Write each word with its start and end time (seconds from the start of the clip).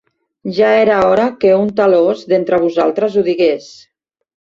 Ja 0.59 0.69
era 0.85 0.95
hora 1.09 1.27
que 1.43 1.51
un 1.63 1.69
talòs 1.79 2.23
d'entre 2.33 2.61
vosaltres 2.63 3.19
ho 3.21 3.25
digués. 3.29 3.69